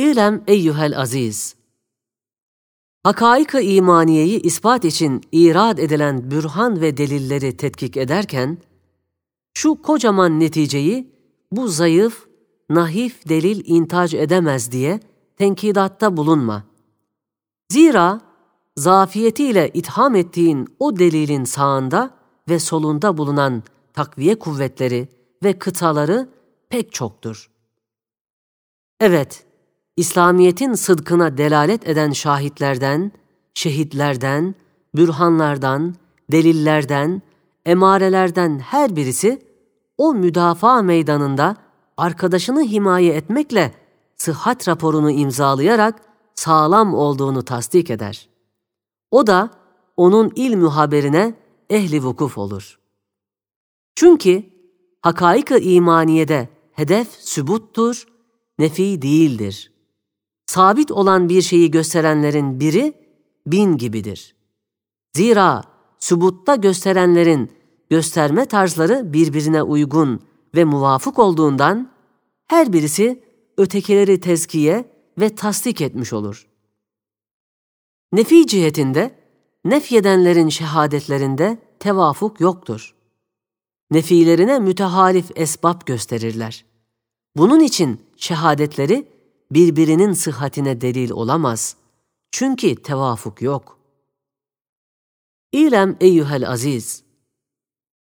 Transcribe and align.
İlem 0.00 0.44
eyyuhel 0.46 0.98
aziz. 0.98 1.56
Hakaik-ı 3.02 3.60
imaniyeyi 3.60 4.42
ispat 4.42 4.84
için 4.84 5.20
irad 5.32 5.78
edilen 5.78 6.30
bürhan 6.30 6.80
ve 6.80 6.96
delilleri 6.96 7.56
tetkik 7.56 7.96
ederken, 7.96 8.58
şu 9.54 9.82
kocaman 9.82 10.40
neticeyi 10.40 11.14
bu 11.52 11.68
zayıf, 11.68 12.26
nahif 12.70 13.28
delil 13.28 13.62
intac 13.66 14.18
edemez 14.18 14.72
diye 14.72 15.00
tenkidatta 15.36 16.16
bulunma. 16.16 16.64
Zira 17.72 18.20
zafiyetiyle 18.76 19.70
itham 19.74 20.14
ettiğin 20.14 20.68
o 20.78 20.98
delilin 20.98 21.44
sağında 21.44 22.14
ve 22.48 22.58
solunda 22.58 23.16
bulunan 23.18 23.62
takviye 23.92 24.38
kuvvetleri 24.38 25.08
ve 25.44 25.58
kıtaları 25.58 26.28
pek 26.68 26.92
çoktur. 26.92 27.50
Evet, 29.00 29.49
İslamiyet'in 29.96 30.74
sıdkına 30.74 31.38
delalet 31.38 31.88
eden 31.88 32.10
şahitlerden, 32.10 33.12
şehitlerden, 33.54 34.54
bürhanlardan, 34.94 35.94
delillerden, 36.32 37.22
emarelerden 37.66 38.58
her 38.58 38.96
birisi 38.96 39.42
o 39.98 40.14
müdafaa 40.14 40.82
meydanında 40.82 41.56
arkadaşını 41.96 42.62
himaye 42.62 43.12
etmekle 43.12 43.74
sıhhat 44.16 44.68
raporunu 44.68 45.10
imzalayarak 45.10 46.00
sağlam 46.34 46.94
olduğunu 46.94 47.42
tasdik 47.42 47.90
eder. 47.90 48.28
O 49.10 49.26
da 49.26 49.50
onun 49.96 50.32
ilm 50.36 50.66
haberine 50.66 51.34
ehli 51.70 52.02
vukuf 52.02 52.38
olur. 52.38 52.78
Çünkü 53.94 54.44
hakaik-ı 55.02 55.58
imaniyede 55.58 56.48
hedef 56.72 57.08
sübuttur, 57.10 58.06
nefi 58.58 59.02
değildir. 59.02 59.72
Sabit 60.50 60.90
olan 60.90 61.28
bir 61.28 61.42
şeyi 61.42 61.70
gösterenlerin 61.70 62.60
biri 62.60 62.94
bin 63.46 63.76
gibidir. 63.76 64.34
Zira 65.16 65.62
sübutta 65.98 66.56
gösterenlerin 66.56 67.52
gösterme 67.90 68.46
tarzları 68.46 69.12
birbirine 69.12 69.62
uygun 69.62 70.20
ve 70.54 70.64
muvafık 70.64 71.18
olduğundan 71.18 71.92
her 72.46 72.72
birisi 72.72 73.24
ötekileri 73.56 74.20
tezkiye 74.20 74.84
ve 75.20 75.34
tasdik 75.34 75.80
etmiş 75.80 76.12
olur. 76.12 76.46
Nefi 78.12 78.46
cihetinde, 78.46 79.18
nefyedenlerin 79.64 80.48
şehadetlerinde 80.48 81.58
tevafuk 81.78 82.40
yoktur. 82.40 82.94
Nefilerine 83.90 84.58
mütehalif 84.58 85.30
esbab 85.34 85.86
gösterirler. 85.86 86.64
Bunun 87.36 87.60
için 87.60 88.00
şehadetleri 88.16 89.19
birbirinin 89.50 90.12
sıhhatine 90.12 90.80
delil 90.80 91.10
olamaz. 91.10 91.76
Çünkü 92.30 92.82
tevafuk 92.82 93.42
yok. 93.42 93.78
İlem 95.52 95.96
eyyuhel 96.00 96.50
aziz. 96.50 97.02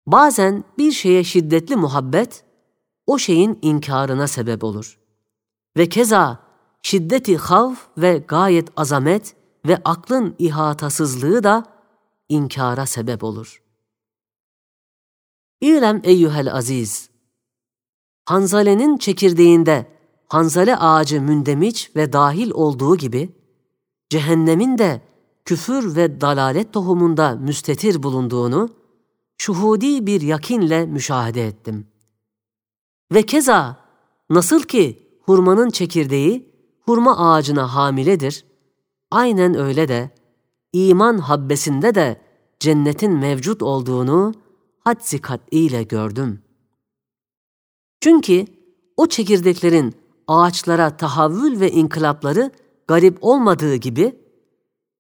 Bazen 0.08 0.64
bir 0.78 0.92
şeye 0.92 1.24
şiddetli 1.24 1.76
muhabbet, 1.76 2.44
o 3.08 3.18
şeyin 3.18 3.60
inkarına 3.62 4.28
sebep 4.28 4.64
olur. 4.64 5.00
Ve 5.78 5.90
keza 5.90 6.40
şiddeti 6.82 7.38
havf 7.38 7.88
ve 7.98 8.18
gayet 8.18 8.70
azamet 8.76 9.36
ve 9.68 9.82
aklın 9.86 10.36
ihatasızlığı 10.40 11.44
da 11.44 11.66
inkara 12.30 12.86
sebep 12.86 13.24
olur. 13.24 13.64
İlem 15.62 16.02
eyyuhel 16.04 16.54
aziz. 16.54 17.10
Hanzalenin 18.26 18.98
çekirdeğinde 18.98 20.01
hanzale 20.32 20.78
ağacı 20.78 21.22
mündemiç 21.22 21.92
ve 21.96 22.14
dahil 22.14 22.52
olduğu 22.52 22.98
gibi, 22.98 23.30
cehennemin 24.10 24.78
de 24.78 25.02
küfür 25.46 25.96
ve 25.96 26.22
dalalet 26.22 26.74
tohumunda 26.74 27.36
müstetir 27.36 28.04
bulunduğunu, 28.04 28.70
şuhudi 29.38 30.06
bir 30.06 30.22
yakinle 30.22 30.86
müşahede 30.86 31.48
ettim. 31.48 31.88
Ve 33.14 33.24
keza 33.24 33.78
nasıl 34.30 34.64
ki 34.64 35.08
hurmanın 35.22 35.70
çekirdeği 35.70 36.56
hurma 36.82 37.18
ağacına 37.18 37.76
hamiledir, 37.76 38.46
aynen 39.12 39.58
öyle 39.58 39.88
de 39.88 40.10
iman 40.74 41.18
habbesinde 41.18 41.96
de 41.96 42.22
cennetin 42.60 43.12
mevcut 43.12 43.64
olduğunu 43.64 44.34
hadsi 44.80 45.22
ile 45.52 45.84
gördüm. 45.84 46.42
Çünkü 48.02 48.46
o 48.98 49.08
çekirdeklerin 49.08 50.01
ağaçlara 50.28 50.98
tahavvül 50.98 51.60
ve 51.60 51.72
inkılapları 51.72 52.52
garip 52.88 53.18
olmadığı 53.22 53.76
gibi, 53.76 54.16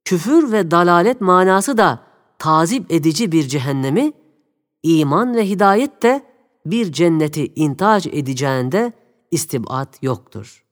küfür 0.05 0.51
ve 0.51 0.71
dalalet 0.71 1.21
manası 1.21 1.77
da 1.77 2.03
tazip 2.39 2.91
edici 2.91 3.31
bir 3.31 3.47
cehennemi, 3.47 4.13
iman 4.83 5.35
ve 5.35 5.49
hidayet 5.49 6.03
de 6.03 6.25
bir 6.65 6.91
cenneti 6.91 7.53
intac 7.55 8.09
edeceğinde 8.09 8.93
istibat 9.31 10.03
yoktur. 10.03 10.65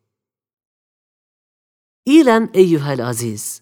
İlem 2.06 2.50
eyyühel 2.54 3.08
aziz. 3.08 3.62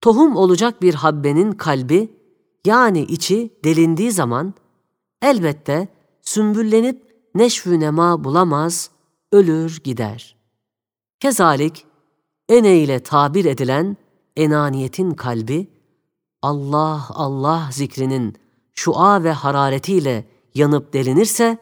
Tohum 0.00 0.36
olacak 0.36 0.82
bir 0.82 0.94
habbenin 0.94 1.52
kalbi, 1.52 2.18
yani 2.64 3.02
içi 3.02 3.58
delindiği 3.64 4.12
zaman, 4.12 4.54
elbette 5.22 5.88
sümbüllenip 6.22 7.02
neşvü 7.34 7.80
nema 7.80 8.24
bulamaz, 8.24 8.90
ölür 9.32 9.80
gider. 9.84 10.36
Kezalik, 11.20 11.86
ene 12.48 12.78
ile 12.78 13.02
tabir 13.02 13.44
edilen 13.44 13.96
enaniyetin 14.36 15.10
kalbi, 15.10 15.66
Allah 16.42 17.06
Allah 17.10 17.68
zikrinin 17.72 18.36
şua 18.74 19.24
ve 19.24 19.32
hararetiyle 19.32 20.28
yanıp 20.54 20.92
delinirse, 20.92 21.58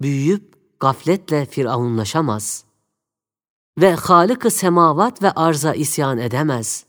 büyüyüp 0.00 0.56
gafletle 0.80 1.46
firavunlaşamaz. 1.46 2.64
Ve 3.78 3.94
Halık-ı 3.94 4.50
semavat 4.50 5.22
ve 5.22 5.30
arza 5.30 5.74
isyan 5.74 6.18
edemez. 6.18 6.86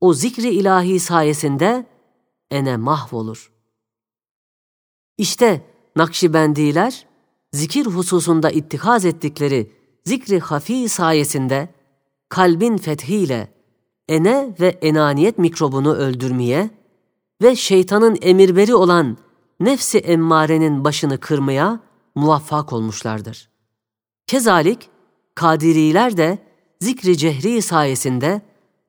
O 0.00 0.14
zikri 0.14 0.48
ilahi 0.48 1.00
sayesinde 1.00 1.86
ene 2.50 2.76
mahvolur. 2.76 3.52
İşte 5.18 5.66
Nakşibendiler, 5.96 7.06
zikir 7.52 7.86
hususunda 7.86 8.50
ittihaz 8.50 9.04
ettikleri 9.04 9.72
zikri 10.04 10.40
hafi 10.40 10.88
sayesinde 10.88 11.68
kalbin 12.28 12.76
fethiyle 12.76 13.52
ene 14.08 14.54
ve 14.60 14.68
enaniyet 14.68 15.38
mikrobunu 15.38 15.94
öldürmeye 15.94 16.70
ve 17.42 17.56
şeytanın 17.56 18.18
emirberi 18.22 18.74
olan 18.74 19.16
nefsi 19.60 19.98
emmarenin 19.98 20.84
başını 20.84 21.20
kırmaya 21.20 21.80
muvaffak 22.14 22.72
olmuşlardır. 22.72 23.50
Kezalik, 24.26 24.90
Kadiriler 25.34 26.16
de 26.16 26.38
zikri 26.80 27.16
cehri 27.18 27.62
sayesinde 27.62 28.42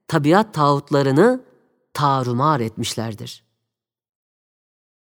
tabiat 0.07 0.53
tağutlarını 0.53 1.43
tarumar 1.93 2.59
etmişlerdir. 2.59 3.43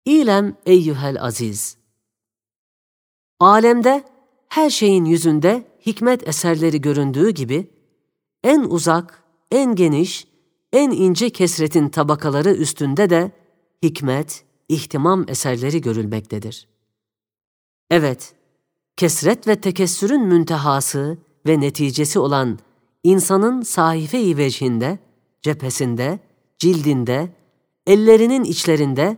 İlem 0.04 0.56
eyyühel 0.66 1.22
aziz. 1.22 1.76
Alemde 3.40 4.04
her 4.48 4.70
şeyin 4.70 5.04
yüzünde 5.04 5.64
hikmet 5.86 6.28
eserleri 6.28 6.80
göründüğü 6.80 7.30
gibi, 7.30 7.70
en 8.44 8.60
uzak, 8.60 9.22
en 9.50 9.74
geniş, 9.74 10.28
en 10.72 10.90
ince 10.90 11.30
kesretin 11.30 11.88
tabakaları 11.88 12.50
üstünde 12.50 13.10
de 13.10 13.30
hikmet, 13.82 14.44
ihtimam 14.68 15.24
eserleri 15.28 15.80
görülmektedir. 15.80 16.68
Evet, 17.90 18.34
kesret 18.96 19.48
ve 19.48 19.60
tekessürün 19.60 20.26
müntehası 20.26 21.18
ve 21.46 21.60
neticesi 21.60 22.18
olan 22.18 22.58
insanın 23.04 23.62
sahife-i 23.62 24.36
vecihinde, 24.36 24.98
cephesinde, 25.42 26.18
cildinde, 26.58 27.32
ellerinin 27.86 28.44
içlerinde, 28.44 29.16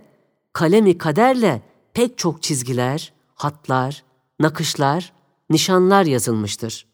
kalemi 0.52 0.98
kaderle 0.98 1.62
pek 1.94 2.18
çok 2.18 2.42
çizgiler, 2.42 3.12
hatlar, 3.34 4.09
nakışlar, 4.40 5.12
nişanlar 5.50 6.04
yazılmıştır. 6.04 6.86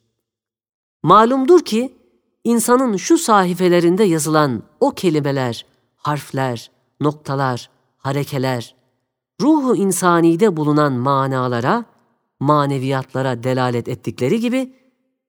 Malumdur 1.03 1.65
ki, 1.65 1.99
insanın 2.45 2.97
şu 2.97 3.19
sahifelerinde 3.19 4.05
yazılan 4.05 4.63
o 4.81 4.91
kelimeler, 4.91 5.67
harfler, 5.97 6.71
noktalar, 7.01 7.71
harekeler, 7.97 8.75
ruhu 9.41 9.77
insanide 9.77 10.57
bulunan 10.57 10.93
manalara, 10.93 11.85
maneviyatlara 12.41 13.43
delalet 13.43 13.89
ettikleri 13.89 14.41
gibi, 14.41 14.77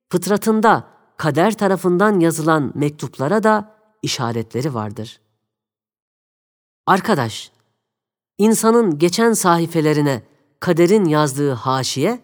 fıtratında 0.10 0.88
kader 1.18 1.58
tarafından 1.58 2.20
yazılan 2.20 2.72
mektuplara 2.76 3.44
da 3.44 3.76
işaretleri 4.02 4.74
vardır. 4.74 5.20
Arkadaş, 6.86 7.52
insanın 8.38 9.00
geçen 9.00 9.34
sahifelerine 9.34 10.24
kaderin 10.60 11.06
yazdığı 11.06 11.52
haşiye, 11.52 12.20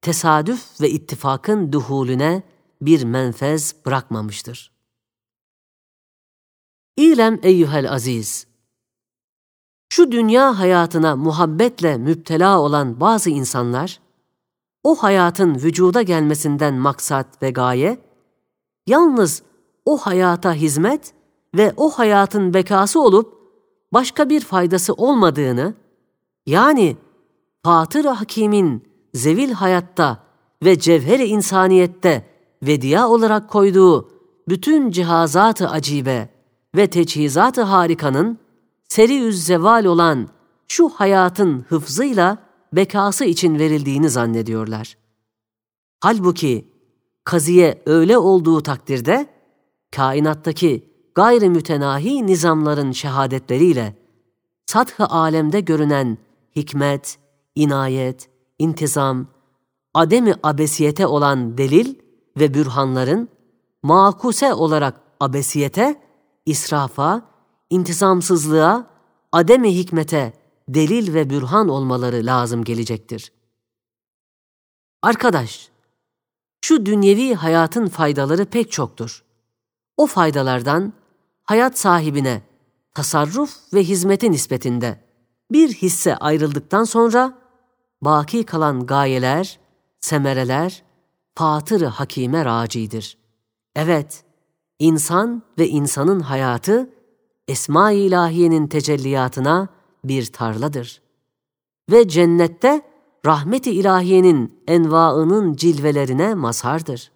tesadüf 0.00 0.80
ve 0.80 0.90
ittifakın 0.90 1.72
duhulüne 1.72 2.42
bir 2.80 3.04
menfez 3.04 3.74
bırakmamıştır. 3.86 4.72
İlem 6.96 7.40
eyyuhel 7.42 7.92
aziz, 7.92 8.46
şu 9.88 10.12
dünya 10.12 10.58
hayatına 10.58 11.16
muhabbetle 11.16 11.98
müptela 11.98 12.60
olan 12.60 13.00
bazı 13.00 13.30
insanlar, 13.30 14.00
o 14.84 14.94
hayatın 14.94 15.54
vücuda 15.54 16.02
gelmesinden 16.02 16.74
maksat 16.74 17.42
ve 17.42 17.50
gaye, 17.50 17.98
yalnız 18.86 19.42
o 19.84 19.96
hayata 19.96 20.54
hizmet 20.54 21.14
ve 21.54 21.72
o 21.76 21.90
hayatın 21.90 22.54
bekası 22.54 23.00
olup 23.00 23.38
başka 23.92 24.30
bir 24.30 24.40
faydası 24.40 24.94
olmadığını, 24.94 25.74
yani 26.46 26.96
Fatır 27.64 28.04
Hakim'in 28.04 28.82
zevil 29.14 29.52
hayatta 29.52 30.22
ve 30.64 30.78
cevher-i 30.78 31.24
insaniyette 31.24 32.26
vediya 32.62 33.08
olarak 33.08 33.50
koyduğu 33.50 34.10
bütün 34.48 34.90
cihazat-ı 34.90 35.68
acibe 35.68 36.28
ve 36.76 36.86
teçhizat-ı 36.86 37.62
harikanın 37.62 38.38
seri 38.88 39.32
zeval 39.32 39.84
olan 39.84 40.28
şu 40.68 40.88
hayatın 40.88 41.64
hıfzıyla 41.68 42.38
bekası 42.72 43.24
için 43.24 43.58
verildiğini 43.58 44.10
zannediyorlar. 44.10 44.96
Halbuki 46.00 46.68
kaziye 47.24 47.82
öyle 47.86 48.18
olduğu 48.18 48.62
takdirde 48.62 49.26
kainattaki 49.90 50.88
gayri 51.14 51.50
mütenahi 51.50 52.26
nizamların 52.26 52.92
şehadetleriyle 52.92 53.96
sath-ı 54.66 55.06
alemde 55.06 55.60
görünen 55.60 56.18
hikmet, 56.56 57.18
inayet, 57.54 58.30
intizam, 58.58 59.26
ademi 59.94 60.34
abesiyete 60.42 61.06
olan 61.06 61.58
delil 61.58 61.94
ve 62.36 62.54
bürhanların 62.54 63.28
makuse 63.82 64.54
olarak 64.54 65.00
abesiyete, 65.20 66.02
israfa, 66.46 67.22
intizamsızlığa, 67.70 68.86
ademi 69.32 69.76
hikmete 69.76 70.32
delil 70.68 71.14
ve 71.14 71.30
bürhan 71.30 71.68
olmaları 71.68 72.26
lazım 72.26 72.64
gelecektir. 72.64 73.32
Arkadaş, 75.02 75.70
şu 76.64 76.86
dünyevi 76.86 77.34
hayatın 77.34 77.86
faydaları 77.86 78.44
pek 78.44 78.72
çoktur. 78.72 79.24
O 79.96 80.06
faydalardan 80.06 80.92
hayat 81.44 81.78
sahibine 81.78 82.42
tasarruf 82.94 83.56
ve 83.74 83.84
hizmeti 83.84 84.30
nispetinde 84.30 85.04
bir 85.50 85.72
hisse 85.74 86.16
ayrıldıktan 86.16 86.84
sonra 86.84 87.41
baki 88.02 88.44
kalan 88.44 88.86
gayeler, 88.86 89.60
semereler, 90.00 90.82
fatır 91.34 91.82
hakime 91.82 92.44
racidir. 92.44 93.18
Evet, 93.76 94.24
insan 94.78 95.42
ve 95.58 95.68
insanın 95.68 96.20
hayatı 96.20 96.90
Esma-i 97.48 97.98
İlahiye'nin 97.98 98.66
tecelliyatına 98.66 99.68
bir 100.04 100.26
tarladır. 100.26 101.02
Ve 101.90 102.08
cennette 102.08 102.82
rahmet-i 103.26 103.70
ilahiyenin 103.70 104.62
envaının 104.68 105.54
cilvelerine 105.54 106.34
mazhardır. 106.34 107.12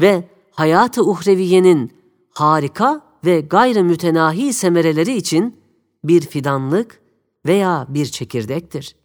Ve 0.00 0.28
hayat-ı 0.50 1.04
uhreviyenin 1.04 1.92
harika 2.34 3.00
ve 3.24 3.40
gayrı 3.40 3.84
mütenahi 3.84 4.52
semereleri 4.52 5.16
için 5.16 5.60
bir 6.04 6.20
fidanlık 6.20 7.00
veya 7.46 7.86
bir 7.88 8.06
çekirdektir. 8.06 8.99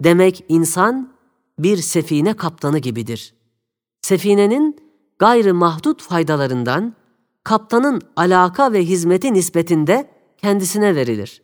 Demek 0.00 0.44
insan 0.48 1.12
bir 1.58 1.76
sefine 1.76 2.34
kaptanı 2.34 2.78
gibidir. 2.78 3.34
Sefinenin 4.02 4.76
gayrı 5.18 5.54
mahdut 5.54 6.02
faydalarından 6.02 6.94
kaptanın 7.44 8.02
alaka 8.16 8.72
ve 8.72 8.84
hizmeti 8.84 9.32
nispetinde 9.32 10.10
kendisine 10.36 10.94
verilir. 10.94 11.42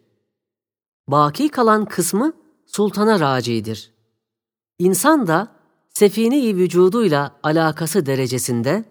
Baki 1.08 1.48
kalan 1.48 1.84
kısmı 1.84 2.32
sultana 2.66 3.20
racidir. 3.20 3.94
İnsan 4.78 5.26
da 5.26 5.48
sefine-i 5.88 6.56
vücuduyla 6.56 7.36
alakası 7.42 8.06
derecesinde 8.06 8.84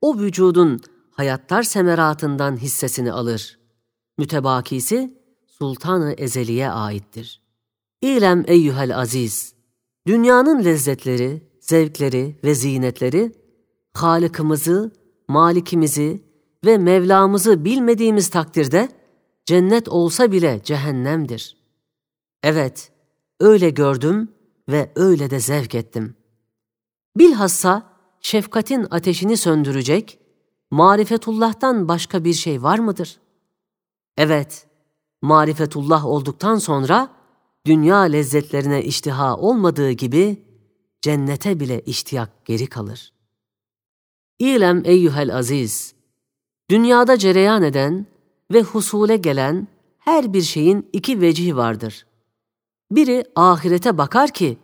o 0.00 0.18
vücudun 0.18 0.80
hayattar 1.10 1.62
semeratından 1.62 2.56
hissesini 2.56 3.12
alır. 3.12 3.58
Mütebakisi 4.18 5.18
sultanı 5.46 6.12
ezeliye 6.12 6.70
aittir. 6.70 7.47
İlem 8.02 8.44
eyyühel 8.46 8.98
aziz, 8.98 9.54
dünyanın 10.06 10.64
lezzetleri, 10.64 11.42
zevkleri 11.60 12.40
ve 12.44 12.54
zinetleri, 12.54 13.32
Halık'ımızı, 13.94 14.92
Malikimizi 15.28 16.22
ve 16.64 16.78
Mevlamızı 16.78 17.64
bilmediğimiz 17.64 18.28
takdirde 18.28 18.88
cennet 19.46 19.88
olsa 19.88 20.32
bile 20.32 20.60
cehennemdir. 20.64 21.56
Evet, 22.42 22.92
öyle 23.40 23.70
gördüm 23.70 24.32
ve 24.68 24.92
öyle 24.96 25.30
de 25.30 25.40
zevk 25.40 25.74
ettim. 25.74 26.14
Bilhassa 27.16 27.82
şefkatin 28.20 28.86
ateşini 28.90 29.36
söndürecek, 29.36 30.18
marifetullah'tan 30.70 31.88
başka 31.88 32.24
bir 32.24 32.34
şey 32.34 32.62
var 32.62 32.78
mıdır? 32.78 33.20
Evet, 34.16 34.66
marifetullah 35.22 36.06
olduktan 36.06 36.56
sonra 36.56 37.17
dünya 37.68 37.98
lezzetlerine 37.98 38.82
iştiha 38.82 39.36
olmadığı 39.36 39.90
gibi 39.90 40.42
cennete 41.02 41.60
bile 41.60 41.80
iştiyak 41.80 42.44
geri 42.44 42.66
kalır. 42.66 43.12
İlem 44.38 44.82
eyyuhel 44.84 45.36
aziz, 45.36 45.94
dünyada 46.70 47.18
cereyan 47.18 47.62
eden 47.62 48.06
ve 48.52 48.62
husule 48.62 49.16
gelen 49.16 49.68
her 49.98 50.32
bir 50.32 50.42
şeyin 50.42 50.88
iki 50.92 51.20
vecihi 51.20 51.56
vardır. 51.56 52.06
Biri 52.90 53.24
ahirete 53.36 53.98
bakar 53.98 54.30
ki, 54.30 54.58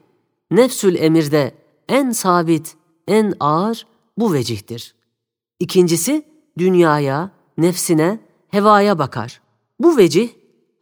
nefsül 0.51 0.95
emirde 0.95 1.55
en 1.89 2.11
sabit, 2.11 2.77
en 3.09 3.35
ağır 3.41 3.87
bu 4.19 4.33
vecihtir. 4.33 4.95
İkincisi, 5.61 6.27
dünyaya, 6.59 7.31
nefsine, 7.59 8.21
hevaya 8.49 8.99
bakar. 8.99 9.41
Bu 9.81 9.97
vecih, 9.97 10.29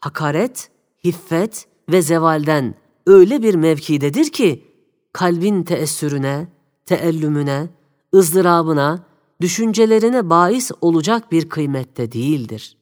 hakaret, 0.00 0.70
hiffet 1.04 1.71
ve 1.88 2.02
zevalden 2.02 2.74
öyle 3.06 3.42
bir 3.42 3.54
mevkidedir 3.54 4.32
ki, 4.32 4.64
kalbin 5.12 5.62
teessürüne, 5.62 6.48
teellümüne, 6.86 7.68
ızdırabına, 8.14 9.06
düşüncelerine 9.40 10.30
bahis 10.30 10.70
olacak 10.80 11.32
bir 11.32 11.48
kıymette 11.48 12.12
değildir. 12.12 12.76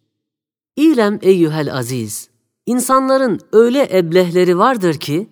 İlem 0.76 1.18
eyyühel 1.22 1.74
aziz, 1.74 2.30
insanların 2.66 3.40
öyle 3.52 3.98
eblehleri 3.98 4.58
vardır 4.58 4.94
ki, 4.94 5.28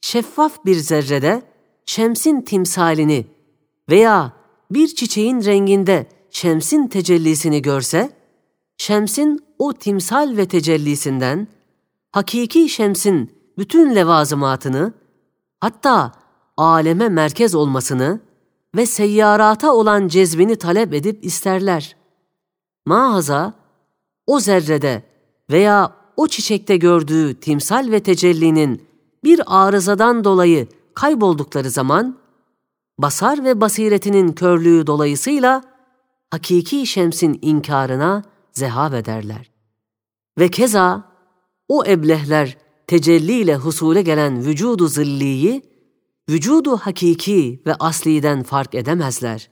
şeffaf 0.00 0.64
bir 0.64 0.76
zerrede 0.76 1.42
şemsin 1.86 2.40
timsalini 2.40 3.26
veya 3.90 4.32
bir 4.70 4.88
çiçeğin 4.88 5.44
renginde 5.44 6.06
şemsin 6.30 6.86
tecellisini 6.86 7.62
görse, 7.62 8.10
şemsin 8.78 9.44
o 9.58 9.72
timsal 9.72 10.36
ve 10.36 10.48
tecellisinden, 10.48 11.48
hakiki 12.16 12.68
şemsin 12.68 13.30
bütün 13.58 13.94
levazımatını, 13.94 14.92
hatta 15.60 16.12
aleme 16.56 17.08
merkez 17.08 17.54
olmasını 17.54 18.20
ve 18.76 18.86
seyyarata 18.86 19.74
olan 19.74 20.08
cezbini 20.08 20.56
talep 20.56 20.94
edip 20.94 21.24
isterler. 21.24 21.96
Mahaza, 22.86 23.54
o 24.26 24.40
zerrede 24.40 25.02
veya 25.50 25.92
o 26.16 26.28
çiçekte 26.28 26.76
gördüğü 26.76 27.40
timsal 27.40 27.90
ve 27.90 28.00
tecellinin 28.00 28.88
bir 29.24 29.40
arızadan 29.46 30.24
dolayı 30.24 30.68
kayboldukları 30.94 31.70
zaman, 31.70 32.18
basar 32.98 33.44
ve 33.44 33.60
basiretinin 33.60 34.32
körlüğü 34.32 34.86
dolayısıyla 34.86 35.62
hakiki 36.30 36.86
şemsin 36.86 37.38
inkarına 37.42 38.22
zehav 38.52 38.92
ederler. 38.92 39.50
Ve 40.38 40.48
keza 40.48 41.05
o 41.68 41.86
eblehler 41.86 42.58
tecelliyle 42.86 43.56
husule 43.56 44.02
gelen 44.02 44.44
vücudu 44.44 44.88
zilliyi, 44.88 45.62
vücudu 46.28 46.76
hakiki 46.76 47.62
ve 47.66 47.74
asliden 47.74 48.42
fark 48.42 48.74
edemezler. 48.74 49.50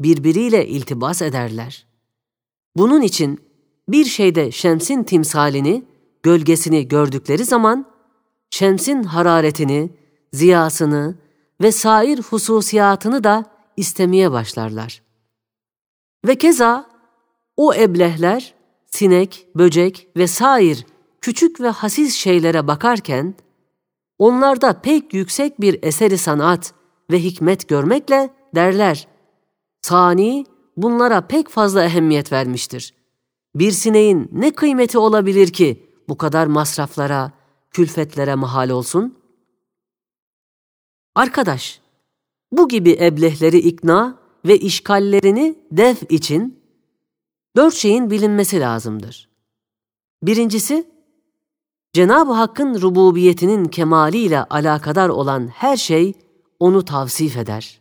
Birbiriyle 0.00 0.66
iltibas 0.66 1.22
ederler. 1.22 1.86
Bunun 2.76 3.02
için 3.02 3.40
bir 3.88 4.04
şeyde 4.04 4.50
şemsin 4.50 5.02
timsalini, 5.02 5.84
gölgesini 6.22 6.88
gördükleri 6.88 7.44
zaman, 7.44 7.86
şemsin 8.50 9.02
hararetini, 9.02 9.90
ziyasını 10.32 11.18
ve 11.62 11.72
sair 11.72 12.18
hususiyatını 12.18 13.24
da 13.24 13.44
istemeye 13.76 14.32
başlarlar. 14.32 15.02
Ve 16.26 16.38
keza 16.38 16.90
o 17.56 17.74
eblehler, 17.74 18.54
sinek, 18.86 19.46
böcek 19.54 20.08
ve 20.16 20.26
sair 20.26 20.86
küçük 21.26 21.60
ve 21.60 21.68
hassiz 21.68 22.14
şeylere 22.14 22.66
bakarken, 22.66 23.34
onlarda 24.18 24.80
pek 24.80 25.14
yüksek 25.14 25.60
bir 25.60 25.78
eseri 25.82 26.18
sanat 26.18 26.74
ve 27.10 27.22
hikmet 27.22 27.68
görmekle 27.68 28.30
derler, 28.54 29.08
Sani 29.82 30.46
bunlara 30.76 31.26
pek 31.26 31.48
fazla 31.48 31.84
ehemmiyet 31.84 32.32
vermiştir. 32.32 32.94
Bir 33.54 33.72
sineğin 33.72 34.28
ne 34.32 34.50
kıymeti 34.50 34.98
olabilir 34.98 35.52
ki 35.52 35.90
bu 36.08 36.16
kadar 36.16 36.46
masraflara, 36.46 37.32
külfetlere 37.70 38.34
mahal 38.34 38.70
olsun? 38.70 39.18
Arkadaş, 41.14 41.80
bu 42.52 42.68
gibi 42.68 42.96
eblehleri 43.00 43.58
ikna 43.58 44.18
ve 44.44 44.58
işgallerini 44.58 45.58
def 45.72 46.02
için 46.08 46.60
dört 47.56 47.74
şeyin 47.74 48.10
bilinmesi 48.10 48.60
lazımdır. 48.60 49.28
Birincisi, 50.22 50.95
Cenab-ı 51.96 52.32
Hakk'ın 52.32 52.80
rububiyetinin 52.80 53.64
kemaliyle 53.64 54.44
alakadar 54.44 55.08
olan 55.08 55.48
her 55.48 55.76
şey 55.76 56.14
onu 56.60 56.84
tavsif 56.84 57.36
eder. 57.36 57.80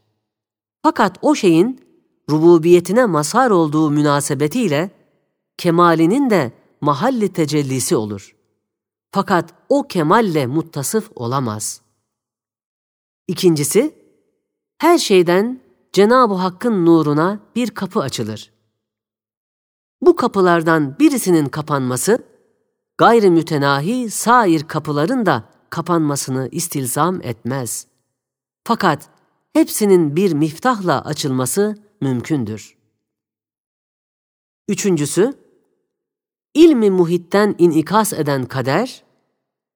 Fakat 0.83 1.17
o 1.21 1.35
şeyin 1.35 1.79
rububiyetine 2.29 3.05
mazhar 3.05 3.51
olduğu 3.51 3.91
münasebetiyle 3.91 4.91
kemalinin 5.57 6.29
de 6.29 6.51
mahalli 6.81 7.33
tecellisi 7.33 7.95
olur. 7.95 8.35
Fakat 9.11 9.53
o 9.69 9.87
kemalle 9.87 10.47
muttasıf 10.47 11.11
olamaz. 11.15 11.81
İkincisi, 13.27 13.95
her 14.77 14.97
şeyden 14.97 15.61
Cenab-ı 15.93 16.33
Hakk'ın 16.33 16.85
nuruna 16.85 17.39
bir 17.55 17.69
kapı 17.69 17.99
açılır. 17.99 18.51
Bu 20.01 20.15
kapılardan 20.15 20.99
birisinin 20.99 21.45
kapanması, 21.45 22.34
gayri 22.97 23.29
mütenahi 23.29 24.11
sair 24.11 24.63
kapıların 24.63 25.25
da 25.25 25.49
kapanmasını 25.69 26.49
istilzam 26.51 27.21
etmez. 27.21 27.87
Fakat 28.63 29.09
hepsinin 29.53 30.15
bir 30.15 30.33
miftahla 30.33 31.05
açılması 31.05 31.75
mümkündür. 32.01 32.77
Üçüncüsü, 34.67 35.33
ilmi 36.53 36.89
muhitten 36.91 37.55
inikas 37.57 38.13
eden 38.13 38.45
kader, 38.45 39.03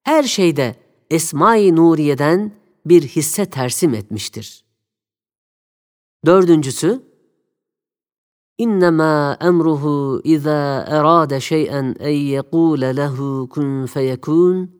her 0.04 0.24
şeyde 0.24 0.76
Esma-i 1.10 1.76
Nuriye'den 1.76 2.52
bir 2.86 3.02
hisse 3.04 3.46
tersim 3.46 3.94
etmiştir. 3.94 4.66
Dördüncüsü, 6.26 7.09
Emruhu 8.60 10.22
izâ 10.24 10.86
erâde 10.88 11.40
şey'en 11.40 11.96
en 12.00 12.10
yekûle 12.10 12.96
lehu 12.96 13.50
kun 13.50 13.86
feyekûn, 13.86 14.72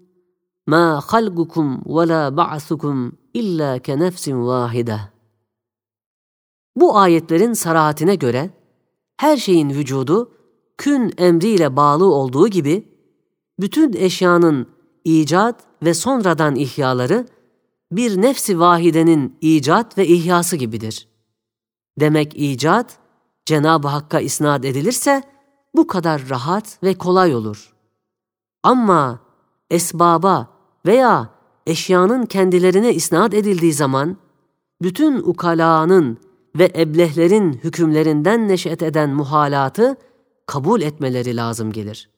mâ 0.68 1.02
halgukum 1.08 1.82
ve 1.86 2.08
lâ 2.08 2.38
ba'sukum 2.38 3.12
illa 3.34 3.80
ke 3.80 4.00
nefsin 4.00 4.48
vâhide. 4.48 5.00
Bu 6.76 6.98
ayetlerin 6.98 7.54
sarahatine 7.54 8.16
göre, 8.16 8.50
her 9.18 9.38
şeyin 9.38 9.70
vücudu, 9.70 10.32
kün 10.78 11.14
emriyle 11.18 11.76
bağlı 11.76 12.14
olduğu 12.14 12.48
gibi, 12.48 12.88
bütün 13.60 13.94
eşyanın 13.94 14.68
icat 15.04 15.64
ve 15.84 15.94
sonradan 15.94 16.56
ihyaları, 16.56 17.28
bir 17.92 18.22
nefsi 18.22 18.60
vahidenin 18.60 19.38
icat 19.42 19.98
ve 19.98 20.08
ihyası 20.08 20.56
gibidir. 20.56 21.08
Demek 22.00 22.34
icat, 22.36 22.99
Cenab-ı 23.50 23.88
Hakk'a 23.88 24.20
isnat 24.20 24.66
edilirse 24.66 25.24
bu 25.76 25.88
kadar 25.88 26.30
rahat 26.30 26.84
ve 26.84 26.98
kolay 26.98 27.36
olur. 27.36 27.74
Ama 28.64 29.20
esbaba 29.70 30.48
veya 30.86 31.30
eşyanın 31.68 32.26
kendilerine 32.26 32.94
isnat 32.94 33.34
edildiği 33.34 33.74
zaman, 33.74 34.18
bütün 34.82 35.18
ukalanın 35.18 36.18
ve 36.56 36.72
eblehlerin 36.76 37.54
hükümlerinden 37.54 38.48
neşet 38.48 38.84
eden 38.84 39.10
muhalatı 39.10 39.98
kabul 40.46 40.82
etmeleri 40.82 41.36
lazım 41.36 41.72
gelir. 41.72 42.10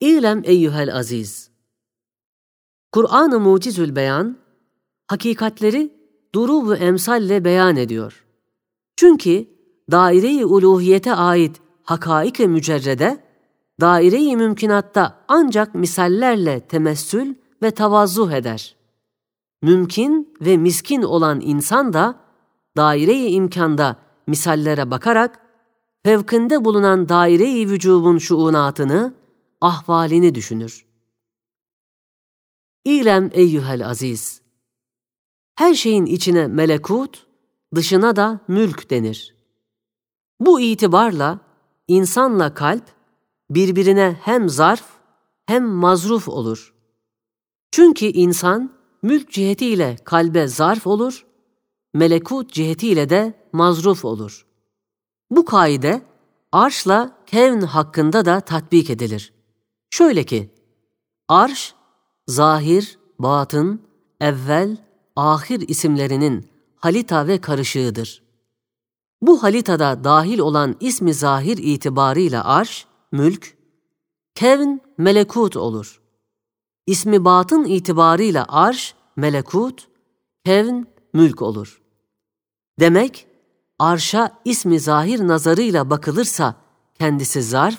İlem 0.00 0.42
eyyühel 0.44 0.96
aziz! 0.96 1.50
Kur'an-ı 2.92 3.40
Mucizül 3.40 3.96
Beyan, 3.96 4.38
hakikatleri 5.06 5.92
duru 6.34 6.70
ve 6.70 6.76
emsalle 6.76 7.44
beyan 7.44 7.76
ediyor. 7.76 8.23
Çünkü 8.96 9.46
daire-i 9.90 10.44
uluhiyete 10.44 11.14
ait 11.14 11.60
hakaik-i 11.82 12.48
mücerrede, 12.48 13.24
daire-i 13.80 14.36
mümkinatta 14.36 15.24
ancak 15.28 15.74
misallerle 15.74 16.60
temessül 16.60 17.34
ve 17.62 17.70
tavazzuh 17.70 18.32
eder. 18.32 18.76
Mümkün 19.62 20.34
ve 20.40 20.56
miskin 20.56 21.02
olan 21.02 21.40
insan 21.40 21.92
da 21.92 22.20
daire-i 22.76 23.26
imkanda 23.26 23.96
misallere 24.26 24.90
bakarak 24.90 25.40
fevkinde 26.04 26.64
bulunan 26.64 27.08
daire-i 27.08 27.70
vücubun 27.70 28.18
şuunatını, 28.18 29.14
ahvalini 29.60 30.34
düşünür. 30.34 30.86
İlem 32.84 33.30
eyyühel 33.32 33.88
aziz! 33.88 34.42
Her 35.54 35.74
şeyin 35.74 36.06
içine 36.06 36.46
melekut, 36.46 37.26
dışına 37.74 38.16
da 38.16 38.40
mülk 38.48 38.90
denir. 38.90 39.34
Bu 40.40 40.60
itibarla 40.60 41.40
insanla 41.88 42.54
kalp 42.54 42.84
birbirine 43.50 44.16
hem 44.22 44.48
zarf 44.48 44.84
hem 45.46 45.64
mazruf 45.64 46.28
olur. 46.28 46.74
Çünkü 47.70 48.06
insan 48.06 48.72
mülk 49.02 49.30
cihetiyle 49.30 49.96
kalbe 50.04 50.48
zarf 50.48 50.86
olur, 50.86 51.26
melekut 51.94 52.52
cihetiyle 52.52 53.10
de 53.10 53.48
mazruf 53.52 54.04
olur. 54.04 54.46
Bu 55.30 55.44
kaide 55.44 56.02
arşla 56.52 57.22
kevn 57.26 57.60
hakkında 57.60 58.24
da 58.24 58.40
tatbik 58.40 58.90
edilir. 58.90 59.32
Şöyle 59.90 60.24
ki, 60.24 60.54
arş, 61.28 61.74
zahir, 62.26 62.98
batın, 63.18 63.82
evvel, 64.20 64.76
ahir 65.16 65.68
isimlerinin 65.68 66.53
halita 66.84 67.26
ve 67.26 67.40
karışığıdır. 67.40 68.22
Bu 69.22 69.42
halitada 69.42 70.04
dahil 70.04 70.38
olan 70.38 70.76
ismi 70.80 71.14
zahir 71.14 71.58
itibarıyla 71.58 72.44
arş, 72.44 72.86
mülk, 73.12 73.56
kevn, 74.34 74.80
melekut 74.98 75.56
olur. 75.56 76.00
İsmi 76.86 77.24
batın 77.24 77.64
itibarıyla 77.64 78.46
arş, 78.48 78.94
melekut, 79.16 79.88
kevn, 80.44 80.84
mülk 81.12 81.42
olur. 81.42 81.82
Demek, 82.80 83.26
arşa 83.78 84.40
ismi 84.44 84.80
zahir 84.80 85.28
nazarıyla 85.28 85.90
bakılırsa 85.90 86.54
kendisi 86.94 87.42
zarf, 87.42 87.78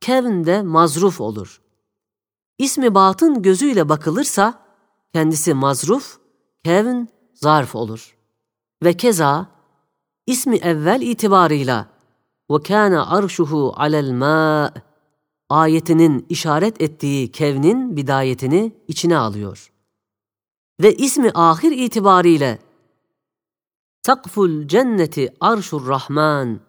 kevn 0.00 0.44
de 0.46 0.62
mazruf 0.62 1.20
olur. 1.20 1.60
İsmi 2.58 2.94
batın 2.94 3.42
gözüyle 3.42 3.88
bakılırsa 3.88 4.62
kendisi 5.12 5.54
mazruf, 5.54 6.18
kevn 6.64 7.08
zarf 7.34 7.74
olur. 7.74 8.15
Ve 8.82 8.96
keza 8.96 9.46
ismi 10.26 10.56
evvel 10.56 11.00
itibarıyla 11.02 11.88
ve 12.50 12.62
kana 12.62 13.10
arşuhu 13.10 13.74
alel 13.76 14.10
ma 14.10 14.72
ayetinin 15.48 16.26
işaret 16.28 16.82
ettiği 16.82 17.32
kevnin 17.32 17.96
bidayetini 17.96 18.72
içine 18.88 19.16
alıyor. 19.16 19.72
Ve 20.82 20.94
ismi 20.94 21.30
ahir 21.34 21.72
itibariyle 21.72 22.58
takful 24.02 24.68
cenneti 24.68 25.34
arşur 25.40 25.88
rahman 25.88 26.60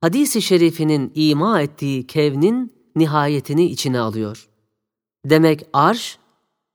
hadisi 0.00 0.42
şerifinin 0.42 1.12
ima 1.14 1.60
ettiği 1.60 2.06
kevnin 2.06 2.72
nihayetini 2.96 3.64
içine 3.64 4.00
alıyor. 4.00 4.48
Demek 5.24 5.66
arş 5.72 6.18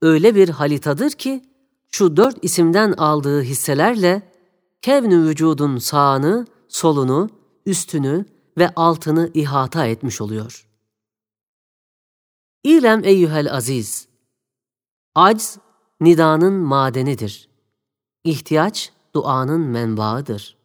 öyle 0.01 0.35
bir 0.35 0.49
halitadır 0.49 1.11
ki 1.11 1.43
şu 1.91 2.17
dört 2.17 2.43
isimden 2.45 2.91
aldığı 2.91 3.41
hisselerle 3.41 4.28
kevn-ü 4.81 5.27
vücudun 5.27 5.77
sağını, 5.77 6.47
solunu, 6.67 7.29
üstünü 7.65 8.25
ve 8.57 8.69
altını 8.75 9.31
ihata 9.33 9.85
etmiş 9.85 10.21
oluyor. 10.21 10.67
İlem 12.63 13.03
eyyühel 13.03 13.53
aziz, 13.53 14.07
acz 15.15 15.57
nidanın 16.01 16.53
madenidir. 16.53 17.49
İhtiyaç 18.23 18.91
duanın 19.15 19.61
menbaıdır. 19.61 20.57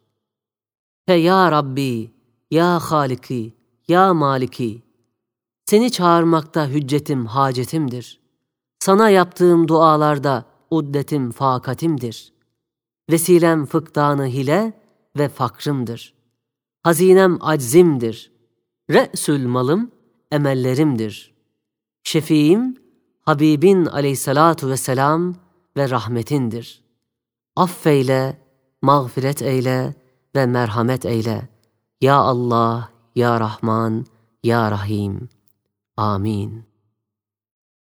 Fe 1.05 1.13
ya 1.13 1.51
Rabbi, 1.51 2.11
ya 2.51 2.79
Haliki, 2.79 3.53
ya 3.87 4.13
Maliki, 4.13 4.83
seni 5.65 5.91
çağırmakta 5.91 6.67
hüccetim, 6.67 7.25
hacetimdir. 7.25 8.19
Sana 8.79 9.09
yaptığım 9.09 9.67
dualarda 9.67 10.45
uddetim, 10.71 11.31
fakatimdir. 11.31 12.34
Vesilem 13.09 13.65
fıktanı 13.65 14.25
hile 14.25 14.73
ve 15.17 15.29
fakrımdır. 15.29 16.13
Hazinem 16.83 17.37
aczimdir. 17.41 18.31
Re'sül 18.89 19.47
malım 19.47 19.91
emellerimdir. 20.31 21.33
Şefiim, 22.03 22.77
Habibin 23.21 23.85
aleyhissalatu 23.85 24.69
vesselam 24.69 25.35
ve 25.77 25.89
rahmetindir. 25.89 26.83
Affeyle, 27.55 28.41
mağfiret 28.81 29.41
eyle 29.41 29.95
ve 30.35 30.45
merhamet 30.45 31.05
eyle. 31.05 31.49
Ya 32.01 32.15
Allah, 32.15 32.89
Ya 33.15 33.39
Rahman, 33.39 34.05
Ya 34.43 34.71
Rahim. 34.71 35.29
Amin. 35.97 36.74